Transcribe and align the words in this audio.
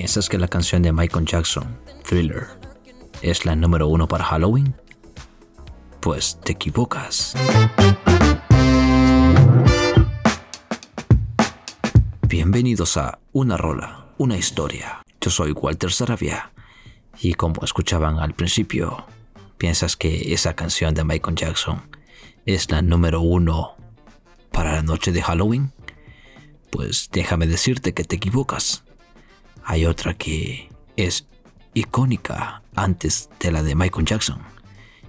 ¿Piensas 0.00 0.30
que 0.30 0.38
la 0.38 0.48
canción 0.48 0.80
de 0.80 0.92
Michael 0.92 1.26
Jackson, 1.26 1.78
Thriller, 2.08 2.46
es 3.20 3.44
la 3.44 3.54
número 3.54 3.86
uno 3.86 4.08
para 4.08 4.24
Halloween? 4.24 4.74
Pues 6.00 6.40
te 6.42 6.52
equivocas. 6.52 7.34
Bienvenidos 12.26 12.96
a 12.96 13.18
Una 13.32 13.58
Rola, 13.58 14.06
una 14.16 14.38
historia. 14.38 15.02
Yo 15.20 15.30
soy 15.30 15.52
Walter 15.52 15.92
Sarabia 15.92 16.50
y 17.20 17.34
como 17.34 17.62
escuchaban 17.62 18.20
al 18.20 18.32
principio, 18.32 19.04
¿piensas 19.58 19.98
que 19.98 20.32
esa 20.32 20.56
canción 20.56 20.94
de 20.94 21.04
Michael 21.04 21.36
Jackson 21.36 21.82
es 22.46 22.70
la 22.70 22.80
número 22.80 23.20
uno 23.20 23.76
para 24.50 24.72
la 24.72 24.82
noche 24.82 25.12
de 25.12 25.20
Halloween? 25.20 25.74
Pues 26.70 27.10
déjame 27.12 27.46
decirte 27.46 27.92
que 27.92 28.04
te 28.04 28.16
equivocas. 28.16 28.82
Hay 29.70 29.86
otra 29.86 30.14
que 30.14 30.68
es 30.96 31.28
icónica 31.74 32.60
antes 32.74 33.30
de 33.38 33.52
la 33.52 33.62
de 33.62 33.76
Michael 33.76 34.04
Jackson. 34.04 34.42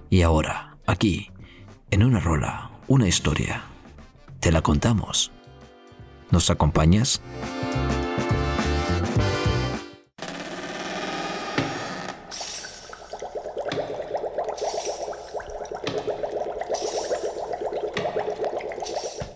Y 0.08 0.22
ahora, 0.22 0.76
aquí, 0.86 1.32
en 1.90 2.04
una 2.04 2.20
rola, 2.20 2.70
una 2.86 3.08
historia, 3.08 3.64
te 4.38 4.52
la 4.52 4.62
contamos. 4.62 5.32
¿Nos 6.30 6.48
acompañas? 6.48 7.20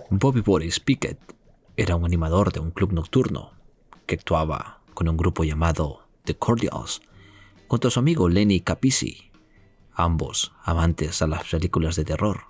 Bobby 0.09 0.41
Boris 0.41 0.79
Pickett 0.79 1.19
era 1.77 1.97
un 1.97 2.05
animador 2.05 2.53
de 2.53 2.61
un 2.61 2.71
club 2.71 2.93
nocturno 2.93 3.51
que 4.07 4.15
actuaba 4.15 4.76
con 4.97 5.09
un 5.11 5.19
grupo 5.19 5.45
llamado 5.45 6.09
The 6.25 6.39
Cordials 6.39 7.03
junto 7.69 7.89
a 7.89 7.91
su 7.91 7.99
amigo 8.01 8.31
Lenny 8.31 8.61
Capisi, 8.61 9.31
ambos 9.93 10.55
amantes 10.65 11.21
a 11.21 11.27
las 11.27 11.45
películas 11.45 11.97
de 11.97 12.07
terror. 12.07 12.45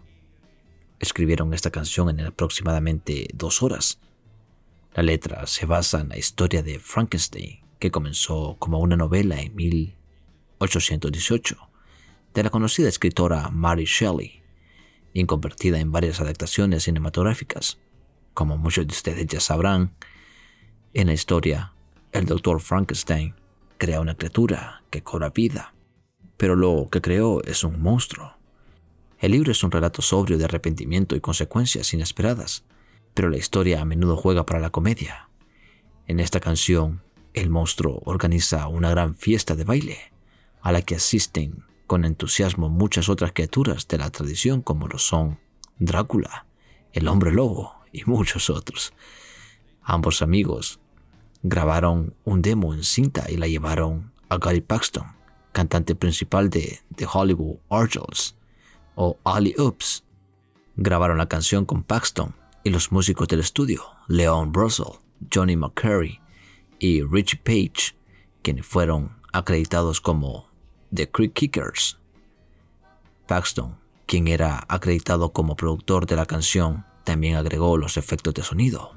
Escribieron 1.00 1.52
esta 1.52 1.72
canción 1.72 2.08
en 2.08 2.20
aproximadamente 2.20 3.26
dos 3.34 3.64
horas. 3.64 3.98
La 4.94 5.02
letra 5.02 5.44
se 5.48 5.66
basa 5.66 6.00
en 6.00 6.10
la 6.10 6.18
historia 6.18 6.62
de 6.62 6.78
Frankenstein, 6.78 7.64
que 7.80 7.90
comenzó 7.90 8.54
como 8.60 8.78
una 8.78 8.96
novela 8.96 9.40
en 9.40 9.56
1818 9.56 11.56
de 12.32 12.42
la 12.44 12.50
conocida 12.50 12.88
escritora 12.88 13.50
Mary 13.50 13.86
Shelley 13.86 14.40
y 15.12 15.24
convertida 15.24 15.80
en 15.80 15.90
varias 15.90 16.20
adaptaciones 16.20 16.84
cinematográficas. 16.84 17.78
Como 18.34 18.56
muchos 18.56 18.86
de 18.86 18.92
ustedes 18.92 19.26
ya 19.26 19.40
sabrán, 19.40 19.96
en 20.94 21.08
la 21.08 21.12
historia, 21.12 21.72
el 22.12 22.26
doctor 22.26 22.60
Frankenstein 22.60 23.34
crea 23.78 24.00
una 24.00 24.16
criatura 24.16 24.82
que 24.90 25.02
cobra 25.02 25.30
vida, 25.30 25.74
pero 26.36 26.56
lo 26.56 26.88
que 26.90 27.00
creó 27.00 27.42
es 27.44 27.64
un 27.64 27.80
monstruo. 27.80 28.34
El 29.18 29.32
libro 29.32 29.52
es 29.52 29.62
un 29.62 29.70
relato 29.70 30.02
sobrio 30.02 30.38
de 30.38 30.44
arrepentimiento 30.44 31.16
y 31.16 31.20
consecuencias 31.20 31.92
inesperadas, 31.94 32.64
pero 33.14 33.30
la 33.30 33.38
historia 33.38 33.80
a 33.80 33.84
menudo 33.84 34.16
juega 34.16 34.44
para 34.44 34.60
la 34.60 34.70
comedia. 34.70 35.28
En 36.06 36.20
esta 36.20 36.40
canción, 36.40 37.02
el 37.34 37.50
monstruo 37.50 38.02
organiza 38.04 38.68
una 38.68 38.90
gran 38.90 39.14
fiesta 39.14 39.56
de 39.56 39.64
baile, 39.64 39.98
a 40.60 40.72
la 40.72 40.82
que 40.82 40.96
asisten 40.96 41.64
con 41.86 42.04
entusiasmo 42.04 42.68
muchas 42.68 43.08
otras 43.08 43.32
criaturas 43.32 43.88
de 43.88 43.98
la 43.98 44.10
tradición 44.10 44.62
como 44.62 44.88
lo 44.88 44.98
son 44.98 45.38
Drácula, 45.78 46.46
el 46.92 47.08
hombre 47.08 47.32
lobo 47.32 47.74
y 47.92 48.04
muchos 48.04 48.48
otros. 48.48 48.92
Ambos 49.82 50.22
amigos 50.22 50.80
grabaron 51.48 52.14
un 52.24 52.42
demo 52.42 52.74
en 52.74 52.82
cinta 52.82 53.30
y 53.30 53.36
la 53.36 53.46
llevaron 53.46 54.12
a 54.28 54.38
Gary 54.38 54.60
Paxton, 54.60 55.04
cantante 55.52 55.94
principal 55.94 56.50
de 56.50 56.80
The 56.96 57.06
Hollywood 57.12 57.58
Angels 57.70 58.34
o 58.96 59.16
Ali 59.24 59.54
Oops. 59.56 60.02
Grabaron 60.76 61.18
la 61.18 61.28
canción 61.28 61.64
con 61.64 61.84
Paxton 61.84 62.34
y 62.64 62.70
los 62.70 62.90
músicos 62.90 63.28
del 63.28 63.40
estudio, 63.40 63.82
Leon 64.08 64.52
Russell, 64.52 64.98
Johnny 65.32 65.56
McCurry 65.56 66.20
y 66.80 67.02
Richie 67.02 67.38
Page, 67.38 67.96
quienes 68.42 68.66
fueron 68.66 69.12
acreditados 69.32 70.00
como 70.00 70.50
The 70.92 71.10
Creek 71.10 71.32
Kickers. 71.32 71.98
Paxton, 73.28 73.76
quien 74.06 74.26
era 74.26 74.64
acreditado 74.68 75.32
como 75.32 75.56
productor 75.56 76.06
de 76.06 76.16
la 76.16 76.26
canción, 76.26 76.84
también 77.04 77.36
agregó 77.36 77.76
los 77.78 77.96
efectos 77.96 78.34
de 78.34 78.42
sonido. 78.42 78.95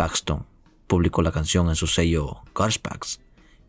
Paxton 0.00 0.46
publicó 0.86 1.20
la 1.20 1.30
canción 1.30 1.68
en 1.68 1.76
su 1.76 1.86
sello 1.86 2.40
Garspax 2.54 3.20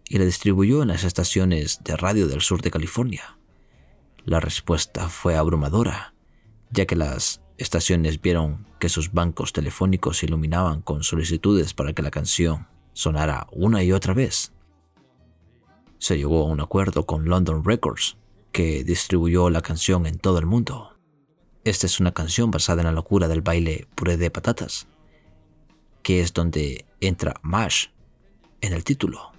y 0.07 0.17
la 0.17 0.23
distribuyó 0.23 0.81
en 0.81 0.87
las 0.87 1.03
estaciones 1.03 1.83
de 1.83 1.97
radio 1.97 2.29
del 2.29 2.39
sur 2.39 2.61
de 2.61 2.71
California. 2.71 3.37
La 4.23 4.39
respuesta 4.39 5.09
fue 5.09 5.35
abrumadora, 5.35 6.13
ya 6.69 6.85
que 6.85 6.95
las 6.95 7.41
estaciones 7.57 8.21
vieron 8.21 8.65
que 8.79 8.87
sus 8.87 9.11
bancos 9.11 9.51
telefónicos 9.51 10.19
se 10.19 10.27
iluminaban 10.27 10.81
con 10.81 11.03
solicitudes 11.03 11.73
para 11.73 11.91
que 11.91 12.01
la 12.01 12.11
canción 12.11 12.69
sonara 12.93 13.47
una 13.51 13.83
y 13.83 13.91
otra 13.91 14.13
vez. 14.13 14.53
Se 15.97 16.15
llegó 16.17 16.43
a 16.43 16.45
un 16.45 16.61
acuerdo 16.61 17.05
con 17.05 17.25
London 17.25 17.65
Records, 17.65 18.15
que 18.53 18.85
distribuyó 18.85 19.49
la 19.49 19.61
canción 19.61 20.05
en 20.05 20.17
todo 20.17 20.39
el 20.39 20.45
mundo. 20.45 20.97
Esta 21.65 21.87
es 21.87 21.99
una 21.99 22.13
canción 22.13 22.51
basada 22.51 22.83
en 22.83 22.85
la 22.85 22.93
locura 22.93 23.27
del 23.27 23.41
baile 23.41 23.85
puré 23.95 24.15
de 24.15 24.31
patatas, 24.31 24.87
que 26.03 26.21
es 26.21 26.33
donde 26.33 26.85
entra 26.99 27.35
Mash 27.41 27.87
en 28.61 28.73
el 28.73 28.83
título. 28.83 29.31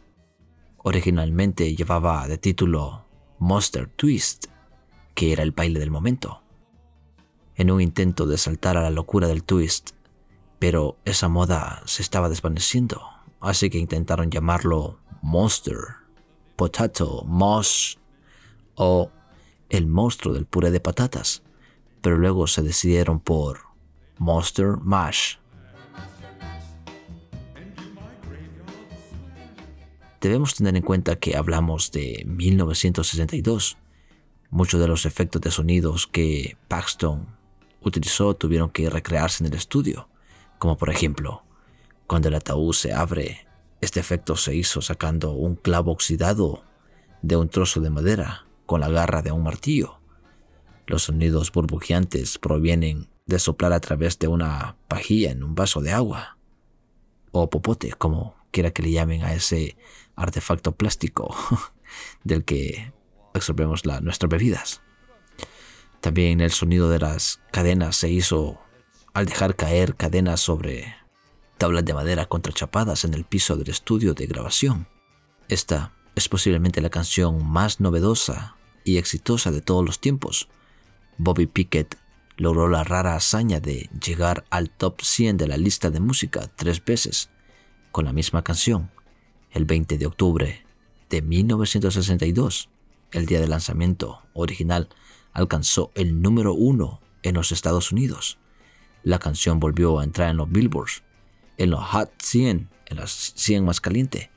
Originalmente 0.79 1.75
llevaba 1.75 2.27
de 2.27 2.39
título 2.39 3.07
Monster 3.39 3.89
Twist, 3.89 4.47
que 5.15 5.33
era 5.33 5.43
el 5.43 5.53
baile 5.53 5.79
del 5.81 5.91
momento. 5.91 6.43
En 7.55 7.71
un 7.71 7.81
intento 7.81 8.27
de 8.27 8.39
saltar 8.39 8.77
a 8.77 8.83
la 8.83 8.91
locura 8.91 9.29
del 9.29 9.45
twist, 9.45 9.91
pero 10.59 10.97
esa 11.05 11.29
moda 11.29 11.83
se 11.87 12.03
estaba 12.03 12.29
desvaneciendo, 12.29 13.03
así 13.41 13.69
que 13.69 13.79
intentaron 13.79 14.31
llamarlo 14.31 14.99
Monster, 15.23 15.77
Potato, 16.57 17.25
Mosh 17.27 17.97
o 18.75 19.11
el 19.69 19.87
monstruo 19.87 20.35
del 20.35 20.47
puré 20.47 20.71
de 20.71 20.81
patatas, 20.81 21.43
pero 22.01 22.17
luego 22.19 22.47
se 22.47 22.63
decidieron 22.63 23.21
por 23.21 23.61
Monster 24.19 24.77
Mash. 24.79 25.37
Debemos 30.23 30.55
tener 30.55 30.77
en 30.77 30.83
cuenta 30.83 31.17
que 31.17 31.37
hablamos 31.37 31.91
de 31.91 32.23
1962. 32.29 33.77
Muchos 34.51 34.81
de 34.81 34.87
los 34.87 35.05
efectos 35.05 35.43
de 35.43 35.51
sonidos 35.51 36.07
que 36.07 36.57
Paxton 36.69 37.27
utilizó 37.81 38.37
tuvieron 38.37 38.71
que 38.71 38.89
recrearse 38.89 39.43
en 39.43 39.51
el 39.51 39.59
estudio, 39.59 40.09
como 40.61 40.79
por 40.79 40.91
ejemplo, 40.91 41.43
cuando 42.07 42.29
el 42.29 42.37
ataúd 42.37 42.73
se 42.73 42.93
abre, 42.93 43.49
este 43.81 43.99
efecto 43.99 44.37
se 44.37 44.55
hizo 44.55 44.81
sacando 44.81 45.33
un 45.33 45.57
clavo 45.57 45.91
oxidado 45.91 46.63
de 47.23 47.35
un 47.35 47.49
trozo 47.49 47.81
de 47.81 47.91
madera 47.91 48.47
con 48.65 48.81
la 48.81 48.89
garra 48.89 49.23
de 49.23 49.33
un 49.33 49.43
martillo. 49.43 49.99
Los 50.87 51.03
sonidos 51.03 51.51
burbujeantes 51.51 52.39
provienen 52.39 53.09
de 53.27 53.41
soplar 53.41 53.73
a 53.73 53.81
través 53.81 54.21
de 54.21 54.29
una 54.29 54.77
pajilla 54.87 55.33
en 55.33 55.43
un 55.43 55.57
vaso 55.57 55.81
de 55.81 55.91
agua, 55.91 56.39
o 57.33 57.51
popote, 57.51 57.91
como 57.99 58.42
quiera 58.53 58.71
que 58.71 58.83
le 58.83 58.93
llamen 58.93 59.25
a 59.25 59.35
ese 59.35 59.77
artefacto 60.15 60.73
plástico 60.73 61.35
del 62.25 62.45
que 62.45 62.93
absorbemos 63.35 63.85
nuestras 64.03 64.31
bebidas. 64.31 64.83
También 66.01 66.41
el 66.41 66.53
sonido 66.53 66.89
de 66.91 66.99
las 66.99 67.41
cadenas 67.51 67.97
se 67.97 68.11
hizo 68.11 68.61
al 69.15 69.27
dejar 69.27 69.57
caer 69.57 69.97
cadenas 69.97 70.41
sobre 70.41 70.95
tablas 71.59 71.85
de 71.85 71.95
madera 71.95 72.27
contrachapadas 72.27 73.05
en 73.05 73.15
el 73.15 73.25
piso 73.25 73.57
del 73.57 73.71
estudio 73.71 74.15
de 74.15 74.27
grabación. 74.27 74.89
Esta 75.49 75.95
es 76.15 76.29
posiblemente 76.29 76.81
la 76.81 76.91
canción 76.91 77.47
más 77.47 77.81
novedosa 77.81 78.57
y 78.85 78.97
exitosa 78.99 79.51
de 79.51 79.61
todos 79.61 79.85
los 79.85 80.01
tiempos. 80.01 80.49
Bobby 81.19 81.47
Pickett 81.47 81.99
logró 82.37 82.69
la 82.69 82.85
rara 82.85 83.15
hazaña 83.15 83.61
de 83.61 83.89
llegar 84.05 84.45
al 84.51 84.71
top 84.71 85.03
100 85.03 85.37
de 85.37 85.47
la 85.47 85.57
lista 85.57 85.91
de 85.91 86.01
música 86.01 86.51
tres 86.57 86.85
veces 86.85 87.31
con 87.93 88.07
la 88.07 88.13
misma 88.13 88.43
canción, 88.43 88.91
el 89.53 89.67
20 89.67 89.99
de 89.99 90.07
octubre 90.07 90.65
de 91.11 91.23
1962, 91.23 92.71
el 93.13 93.27
día 93.27 93.39
de 93.39 93.47
lanzamiento 93.47 94.23
original, 94.33 94.89
alcanzó 95.33 95.93
el 95.95 96.23
número 96.23 96.55
uno 96.55 97.01
en 97.23 97.35
los 97.35 97.53
Estados 97.53 97.93
Unidos. 97.93 98.39
La 99.05 99.19
canción 99.19 99.61
volvió 99.61 99.99
a 99.99 100.05
entrar 100.05 100.31
en 100.31 100.39
los 100.39 100.51
Billboards, 100.51 101.03
en 101.59 101.71
los 101.71 101.85
Hot 101.85 102.11
100, 102.21 102.71
en 102.87 102.97
las 102.97 103.35
100 103.37 103.65
más 103.65 103.81
caliente, 103.81 104.31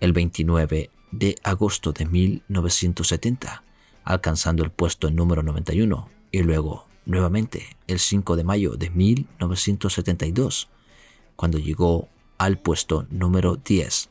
el 0.00 0.12
29 0.12 0.90
de 1.10 1.36
agosto 1.42 1.92
de 1.92 2.04
1970, 2.04 3.64
alcanzando 4.04 4.64
el 4.64 4.70
puesto 4.70 5.10
número 5.10 5.42
91 5.42 6.10
y 6.30 6.42
luego 6.42 6.86
nuevamente 7.06 7.76
el 7.86 7.98
5 7.98 8.36
de 8.36 8.44
mayo 8.44 8.76
de 8.76 8.90
1972, 8.90 10.68
cuando 11.36 11.58
llegó 11.58 12.08
al 12.38 12.58
puesto 12.58 13.06
número 13.10 13.56
10. 13.56 14.08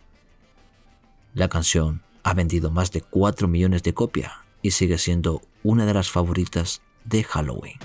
La 1.34 1.50
canción 1.50 2.04
ha 2.24 2.34
vendido 2.34 2.72
más 2.72 2.92
de 2.92 3.02
4 3.02 3.48
millones 3.48 3.84
de 3.84 3.94
copias 3.94 4.34
y 4.62 4.72
sigue 4.72 4.98
siendo 4.98 5.42
una 5.64 5.86
de 5.86 5.94
las 5.94 6.10
favoritas 6.10 6.82
de 7.06 7.24
Halloween. 7.24 7.78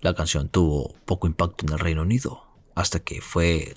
La 0.00 0.14
canción 0.14 0.48
tuvo 0.48 0.94
poco 1.04 1.26
impacto 1.26 1.66
en 1.66 1.72
el 1.72 1.78
Reino 1.78 2.02
Unido 2.02 2.44
hasta 2.74 3.00
que 3.00 3.20
fue 3.20 3.76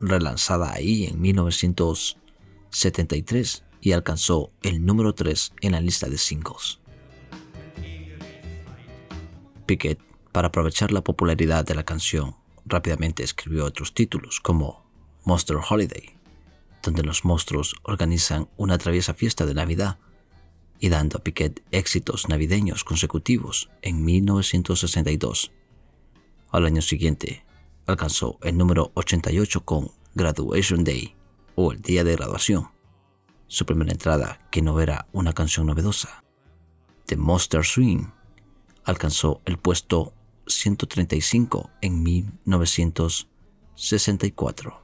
relanzada 0.00 0.72
ahí 0.72 1.06
en 1.06 1.20
1973 1.20 3.65
y 3.80 3.92
alcanzó 3.92 4.50
el 4.62 4.84
número 4.84 5.14
3 5.14 5.52
en 5.60 5.72
la 5.72 5.80
lista 5.80 6.08
de 6.08 6.18
singles. 6.18 6.80
Pickett, 9.66 10.00
para 10.32 10.48
aprovechar 10.48 10.92
la 10.92 11.02
popularidad 11.02 11.64
de 11.64 11.74
la 11.74 11.84
canción, 11.84 12.36
rápidamente 12.64 13.22
escribió 13.22 13.64
otros 13.64 13.94
títulos 13.94 14.40
como 14.40 14.84
Monster 15.24 15.56
Holiday, 15.56 16.16
donde 16.82 17.02
los 17.02 17.24
monstruos 17.24 17.74
organizan 17.82 18.48
una 18.56 18.78
traviesa 18.78 19.14
fiesta 19.14 19.44
de 19.44 19.54
Navidad 19.54 19.98
y 20.78 20.88
dando 20.88 21.18
a 21.18 21.22
Piquet 21.22 21.62
éxitos 21.72 22.28
navideños 22.28 22.84
consecutivos 22.84 23.70
en 23.82 24.04
1962. 24.04 25.52
Al 26.50 26.66
año 26.66 26.82
siguiente, 26.82 27.44
alcanzó 27.86 28.38
el 28.42 28.56
número 28.56 28.92
88 28.94 29.64
con 29.64 29.90
Graduation 30.14 30.84
Day 30.84 31.14
o 31.54 31.72
el 31.72 31.80
Día 31.80 32.04
de 32.04 32.14
Graduación, 32.16 32.68
su 33.48 33.66
primera 33.66 33.92
entrada 33.92 34.40
que 34.50 34.62
no 34.62 34.80
era 34.80 35.06
una 35.12 35.32
canción 35.32 35.66
novedosa. 35.66 36.24
The 37.06 37.16
Monster 37.16 37.64
Swing 37.64 38.06
alcanzó 38.84 39.40
el 39.44 39.58
puesto 39.58 40.12
135 40.46 41.70
en 41.80 42.02
1964, 42.02 44.82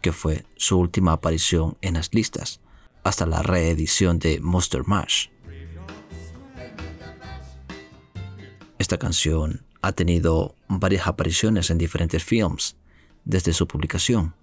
que 0.00 0.12
fue 0.12 0.46
su 0.56 0.78
última 0.78 1.12
aparición 1.12 1.76
en 1.80 1.94
las 1.94 2.14
listas 2.14 2.60
hasta 3.04 3.26
la 3.26 3.42
reedición 3.42 4.18
de 4.18 4.40
Monster 4.40 4.84
Mash. 4.86 5.28
Esta 8.78 8.98
canción 8.98 9.64
ha 9.82 9.92
tenido 9.92 10.54
varias 10.68 11.06
apariciones 11.06 11.70
en 11.70 11.78
diferentes 11.78 12.22
films 12.22 12.76
desde 13.24 13.52
su 13.52 13.66
publicación. 13.66 14.34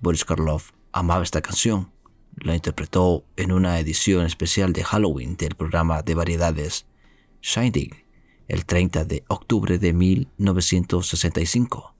Boris 0.00 0.24
Karloff 0.24 0.72
amaba 0.92 1.22
esta 1.22 1.42
canción, 1.42 1.92
la 2.42 2.54
interpretó 2.54 3.24
en 3.36 3.52
una 3.52 3.78
edición 3.78 4.26
especial 4.26 4.72
de 4.72 4.84
Halloween 4.84 5.36
del 5.36 5.54
programa 5.54 6.02
de 6.02 6.14
variedades 6.14 6.86
Shining 7.42 8.08
el 8.48 8.64
30 8.64 9.04
de 9.04 9.24
octubre 9.28 9.78
de 9.78 9.92
1965. 9.92 11.94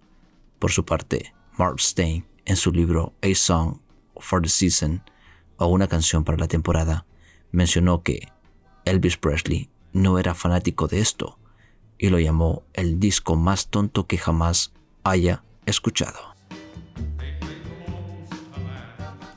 Por 0.58 0.72
su 0.72 0.84
parte, 0.84 1.34
Mark 1.56 1.80
Stein, 1.80 2.26
en 2.46 2.56
su 2.56 2.72
libro 2.72 3.14
A 3.22 3.34
Song 3.34 3.78
for 4.16 4.42
the 4.42 4.48
Season, 4.48 5.02
o 5.58 5.66
una 5.66 5.88
canción 5.88 6.24
para 6.24 6.38
la 6.38 6.48
temporada, 6.48 7.06
mencionó 7.52 8.02
que 8.02 8.28
Elvis 8.84 9.18
Presley 9.18 9.70
no 9.92 10.18
era 10.18 10.34
fanático 10.34 10.88
de 10.88 11.00
esto 11.00 11.38
y 11.98 12.08
lo 12.08 12.18
llamó 12.18 12.62
el 12.72 12.98
disco 12.98 13.36
más 13.36 13.68
tonto 13.68 14.06
que 14.06 14.18
jamás 14.18 14.72
haya 15.04 15.44
escuchado. 15.66 16.27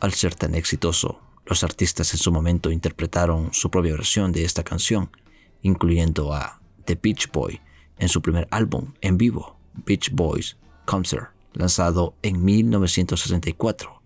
Al 0.01 0.13
ser 0.13 0.33
tan 0.33 0.55
exitoso, 0.55 1.21
los 1.45 1.63
artistas 1.63 2.11
en 2.13 2.17
su 2.17 2.31
momento 2.31 2.71
interpretaron 2.71 3.53
su 3.53 3.69
propia 3.69 3.91
versión 3.91 4.31
de 4.31 4.43
esta 4.43 4.63
canción, 4.63 5.11
incluyendo 5.61 6.33
a 6.33 6.59
The 6.85 6.97
Beach 6.99 7.31
Boy 7.31 7.61
en 7.99 8.09
su 8.09 8.19
primer 8.19 8.47
álbum 8.49 8.95
en 9.01 9.19
vivo, 9.19 9.59
Beach 9.85 10.09
Boys 10.11 10.57
Concert, 10.85 11.29
lanzado 11.53 12.15
en 12.23 12.43
1964. 12.43 14.01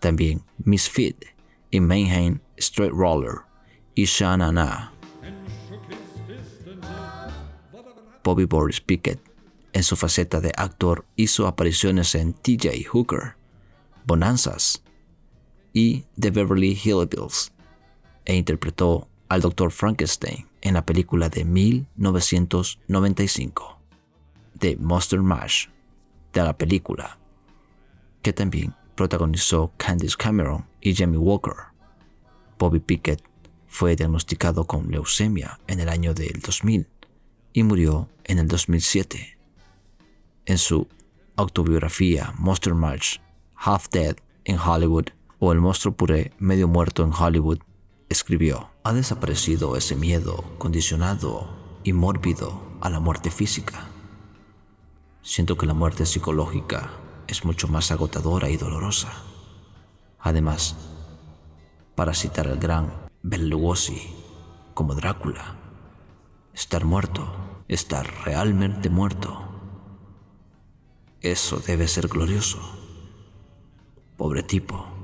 También 0.00 0.42
Misfit 0.64 1.24
y 1.70 1.78
Mayhem 1.78 2.40
Straight 2.56 2.92
Roller 2.92 3.42
y 3.94 4.06
Shanana. 4.06 4.92
Bobby 8.24 8.44
Boris 8.44 8.80
Pickett, 8.80 9.20
en 9.72 9.84
su 9.84 9.94
faceta 9.94 10.40
de 10.40 10.52
actor, 10.56 11.06
hizo 11.14 11.46
apariciones 11.46 12.16
en 12.16 12.32
TJ 12.32 12.88
Hooker, 12.88 13.36
Bonanzas 14.04 14.82
y 15.72 16.04
The 16.18 16.30
Beverly 16.30 16.72
Hillbillies 16.72 17.52
e 18.24 18.36
interpretó 18.36 19.08
al 19.28 19.40
Dr. 19.40 19.70
Frankenstein 19.70 20.48
en 20.60 20.74
la 20.74 20.84
película 20.84 21.28
de 21.28 21.44
1995, 21.44 23.78
The 24.58 24.76
Monster 24.76 25.20
Mash, 25.20 25.68
de 26.32 26.42
la 26.42 26.56
película, 26.56 27.18
que 28.22 28.32
también 28.32 28.74
protagonizó 28.94 29.72
Candice 29.76 30.16
Cameron 30.16 30.66
y 30.80 30.94
Jamie 30.94 31.18
Walker. 31.18 31.54
Bobby 32.58 32.80
Pickett 32.80 33.22
fue 33.66 33.94
diagnosticado 33.94 34.66
con 34.66 34.90
leucemia 34.90 35.60
en 35.66 35.80
el 35.80 35.88
año 35.88 36.14
del 36.14 36.40
2000 36.40 36.88
y 37.52 37.62
murió 37.62 38.08
en 38.24 38.38
el 38.38 38.48
2007. 38.48 39.38
En 40.46 40.58
su 40.58 40.88
autobiografía 41.36 42.34
Monster 42.38 42.74
Mash, 42.74 43.18
Half 43.54 43.90
Dead 43.90 44.16
in 44.44 44.58
Hollywood 44.58 45.10
o 45.38 45.52
El 45.52 45.60
monstruo 45.60 45.94
puré 45.94 46.32
medio 46.38 46.68
muerto 46.68 47.04
en 47.04 47.12
Hollywood, 47.12 47.58
escribió, 48.08 48.70
ha 48.82 48.92
desaparecido 48.92 49.76
ese 49.76 49.94
miedo 49.94 50.44
condicionado 50.58 51.48
y 51.84 51.92
mórbido 51.92 52.60
a 52.80 52.90
la 52.90 53.00
muerte 53.00 53.30
física. 53.30 53.88
Siento 55.22 55.56
que 55.56 55.66
la 55.66 55.74
muerte 55.74 56.06
psicológica 56.06 56.90
es 57.26 57.44
mucho 57.44 57.68
más 57.68 57.90
agotadora 57.90 58.48
y 58.48 58.56
dolorosa. 58.56 59.12
Además, 60.18 60.76
para 61.94 62.14
citar 62.14 62.48
al 62.48 62.58
gran 62.58 62.92
Bela 63.22 63.44
Lugosi 63.44 64.14
como 64.74 64.94
Drácula, 64.94 65.56
estar 66.54 66.84
muerto, 66.84 67.26
estar 67.68 68.06
realmente 68.24 68.90
muerto, 68.90 69.44
eso 71.20 71.58
debe 71.58 71.88
ser 71.88 72.08
glorioso. 72.08 72.58
Pobre 74.16 74.42
tipo, 74.42 74.97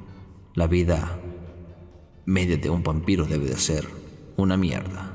la 0.54 0.68
vida 0.68 1.18
media 2.26 2.56
de 2.56 2.70
un 2.70 2.84
vampiro 2.84 3.24
debe 3.24 3.46
de 3.46 3.56
ser 3.56 3.88
una 4.36 4.56
mierda. 4.56 5.13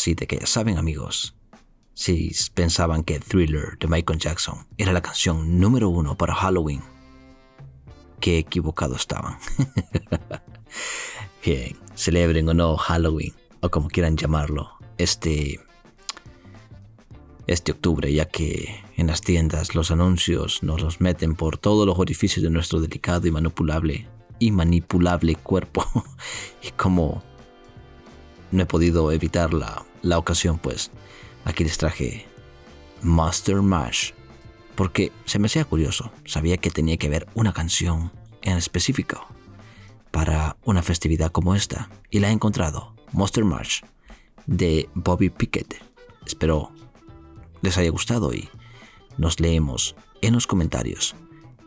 Así 0.00 0.14
de 0.14 0.26
que 0.26 0.38
ya 0.38 0.46
saben 0.46 0.78
amigos, 0.78 1.34
si 1.92 2.32
pensaban 2.54 3.04
que 3.04 3.20
Thriller 3.20 3.76
de 3.78 3.86
Michael 3.86 4.18
Jackson 4.18 4.66
era 4.78 4.94
la 4.94 5.02
canción 5.02 5.60
número 5.60 5.90
uno 5.90 6.16
para 6.16 6.34
Halloween, 6.34 6.80
qué 8.18 8.38
equivocados 8.38 9.00
estaban. 9.00 9.36
Bien, 11.44 11.76
celebren 11.94 12.48
o 12.48 12.54
no 12.54 12.78
Halloween, 12.78 13.34
o 13.60 13.68
como 13.68 13.88
quieran 13.88 14.16
llamarlo, 14.16 14.70
este, 14.96 15.60
este 17.46 17.72
octubre, 17.72 18.10
ya 18.10 18.24
que 18.24 18.82
en 18.96 19.08
las 19.08 19.20
tiendas 19.20 19.74
los 19.74 19.90
anuncios 19.90 20.62
nos 20.62 20.80
los 20.80 21.02
meten 21.02 21.34
por 21.34 21.58
todos 21.58 21.86
los 21.86 21.98
orificios 21.98 22.42
de 22.42 22.48
nuestro 22.48 22.80
delicado 22.80 23.26
y 23.26 23.32
manipulable 23.32 24.08
y 24.38 24.50
manipulable 24.50 25.34
cuerpo. 25.34 25.84
y 26.62 26.70
como 26.70 27.22
no 28.50 28.62
he 28.62 28.66
podido 28.66 29.12
evitar 29.12 29.52
la, 29.52 29.84
la 30.02 30.18
ocasión, 30.18 30.58
pues 30.58 30.90
aquí 31.44 31.64
les 31.64 31.78
traje 31.78 32.26
Master 33.02 33.62
Mash, 33.62 34.12
porque 34.74 35.12
se 35.24 35.38
me 35.38 35.46
hacía 35.46 35.64
curioso, 35.64 36.12
sabía 36.24 36.56
que 36.56 36.70
tenía 36.70 36.96
que 36.96 37.06
haber 37.06 37.26
una 37.34 37.52
canción 37.52 38.12
en 38.42 38.56
específico 38.56 39.26
para 40.10 40.56
una 40.64 40.82
festividad 40.82 41.30
como 41.30 41.54
esta, 41.54 41.88
y 42.10 42.18
la 42.18 42.28
he 42.28 42.32
encontrado, 42.32 42.94
Monster 43.12 43.44
Mash, 43.44 43.82
de 44.46 44.88
Bobby 44.94 45.30
Pickett. 45.30 45.82
Espero 46.26 46.72
les 47.62 47.78
haya 47.78 47.90
gustado 47.90 48.32
y 48.32 48.48
nos 49.18 49.40
leemos 49.40 49.94
en 50.22 50.34
los 50.34 50.46
comentarios. 50.46 51.14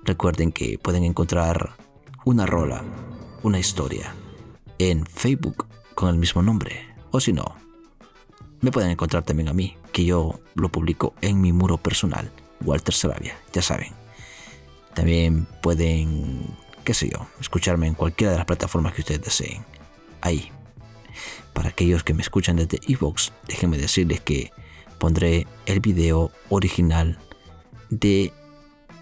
Recuerden 0.04 0.52
que 0.52 0.78
pueden 0.78 1.04
encontrar 1.04 1.76
una 2.26 2.46
rola, 2.46 2.84
una 3.44 3.60
historia, 3.60 4.14
en 4.80 5.06
Facebook 5.06 5.68
con 5.96 6.10
el 6.10 6.18
mismo 6.18 6.42
nombre. 6.42 6.88
O 7.12 7.20
si 7.20 7.32
no, 7.32 7.56
me 8.64 8.72
pueden 8.72 8.90
encontrar 8.90 9.24
también 9.24 9.50
a 9.50 9.54
mí 9.54 9.76
que 9.92 10.06
yo 10.06 10.40
lo 10.56 10.70
publico 10.70 11.14
en 11.22 11.42
mi 11.42 11.52
muro 11.52 11.78
personal, 11.78 12.32
Walter 12.62 12.94
Sarabia, 12.96 13.38
ya 13.52 13.62
saben. 13.62 13.92
También 14.94 15.46
pueden, 15.62 16.48
qué 16.86 16.94
sé 16.94 17.10
yo, 17.10 17.28
escucharme 17.42 17.88
en 17.88 17.94
cualquiera 17.94 18.32
de 18.32 18.38
las 18.38 18.46
plataformas 18.46 18.94
que 18.94 19.02
ustedes 19.02 19.22
deseen. 19.22 19.66
Ahí. 20.22 20.50
Para 21.52 21.70
aquellos 21.70 22.04
que 22.04 22.14
me 22.14 22.22
escuchan 22.22 22.56
desde 22.56 22.80
Evox, 22.88 23.34
déjenme 23.48 23.78
decirles 23.78 24.22
que 24.22 24.54
pondré 24.98 25.46
el 25.66 25.82
video 25.82 26.32
original 26.48 27.20
de 27.90 28.32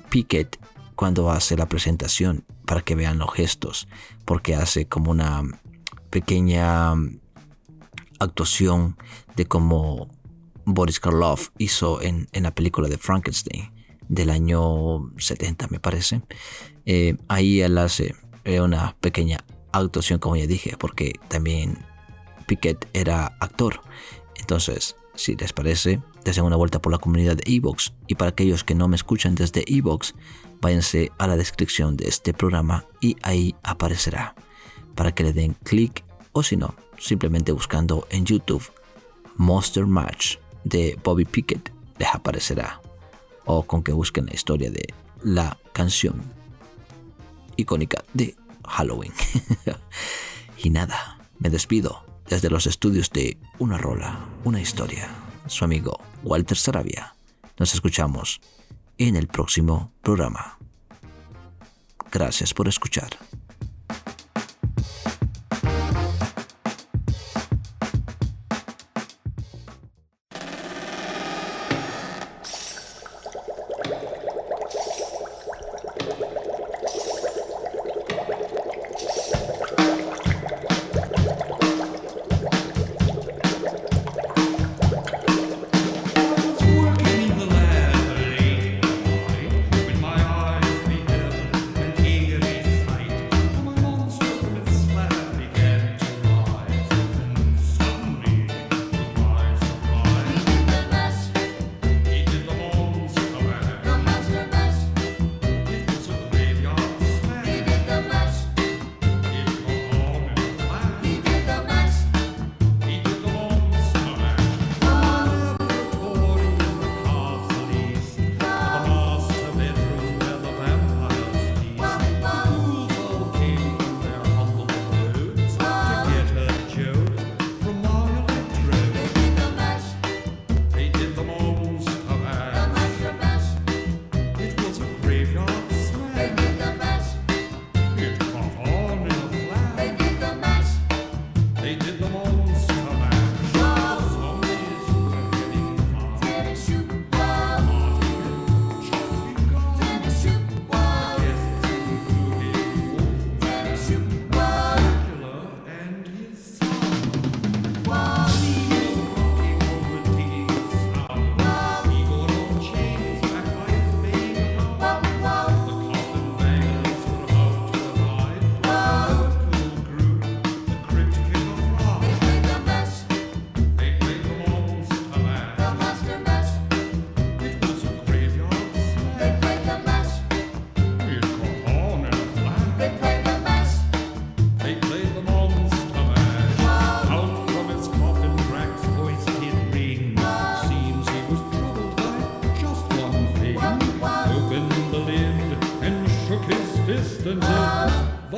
Pickett 0.10 0.60
cuando 0.96 1.30
hace 1.30 1.56
la 1.56 1.70
presentación 1.70 2.46
para 2.66 2.82
que 2.82 2.96
vean 2.96 3.20
los 3.20 3.32
gestos, 3.32 3.88
porque 4.26 4.56
hace 4.56 4.88
como 4.88 5.12
una 5.12 5.44
pequeña 6.10 6.96
actuación 8.22 8.98
de 9.36 9.46
cómo 9.46 10.08
Boris 10.66 11.00
Karloff 11.00 11.50
hizo 11.58 12.02
en, 12.02 12.28
la 12.34 12.54
película 12.54 12.88
de 12.88 12.98
Frankenstein 12.98 13.72
del 14.08 14.30
año 14.30 15.12
70 15.18 15.68
me 15.70 15.80
parece. 15.80 16.22
Eh, 16.86 17.16
ahí 17.28 17.62
él 17.62 17.78
hace 17.78 18.16
eh, 18.44 18.60
una 18.60 18.96
pequeña 19.00 19.40
actuación 19.72 20.20
como 20.20 20.36
ya 20.36 20.48
dije 20.48 20.76
porque 20.78 21.14
también 21.28 21.78
Pickett 22.46 22.88
era 22.94 23.38
actor. 23.40 23.82
Entonces, 24.36 24.96
si 25.16 25.36
les 25.36 25.54
parece, 25.54 26.02
deseen 26.26 26.46
una 26.46 26.56
vuelta 26.56 26.82
por 26.82 26.92
la 26.92 26.98
comunidad 26.98 27.38
de 27.38 27.44
Evox 27.46 27.94
y 28.08 28.16
para 28.16 28.32
aquellos 28.32 28.64
que 28.64 28.76
no 28.76 28.88
me 28.88 28.96
escuchan 28.96 29.36
desde 29.36 29.64
Evox, 29.68 30.14
váyanse 30.60 31.12
a 31.18 31.28
la 31.28 31.38
descripción 31.38 31.98
de 31.98 32.08
este 32.08 32.34
programa 32.34 32.86
y 33.00 33.16
ahí 33.24 33.56
aparecerá 33.64 34.36
para 34.96 35.14
que 35.14 35.24
le 35.24 35.34
den 35.34 35.56
clic 35.64 36.04
o 36.34 36.44
si 36.44 36.56
no, 36.56 36.76
simplemente 36.98 37.52
buscando 37.52 38.08
en 38.10 38.26
YouTube 38.26 38.64
Monster 39.38 39.86
Match 39.86 40.38
de 40.64 40.98
Bobby 41.04 41.26
Pickett 41.26 41.72
les 41.98 42.10
aparecerá 42.14 42.82
o 43.46 43.64
con 43.64 43.84
que 43.84 43.92
busquen 43.92 44.28
la 44.28 44.34
historia 44.34 44.70
de 44.70 44.94
la 45.24 45.58
canción 45.74 46.22
icónica 47.58 48.04
de 48.14 48.36
Halloween. 48.68 49.14
y 50.58 50.70
nada, 50.70 51.18
me 51.40 51.50
despido 51.50 52.04
desde 52.28 52.50
los 52.50 52.68
estudios 52.68 53.10
de 53.10 53.38
Una 53.60 53.78
Rola, 53.78 54.20
una 54.44 54.62
historia. 54.62 55.10
Su 55.48 55.66
amigo 55.66 56.00
Walter 56.24 56.58
Sarabia. 56.58 57.16
Nos 57.58 57.74
escuchamos 57.74 58.40
en 58.98 59.16
el 59.16 59.28
próximo 59.28 59.92
programa. 60.02 60.58
Gracias 62.12 62.54
por 62.54 62.68
escuchar. 62.68 63.10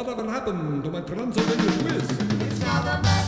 Whatever 0.04 0.30
happened 0.30 0.84
to 0.84 0.90
my 0.92 1.00
transcendental 1.00 1.86
whiz? 1.86 3.23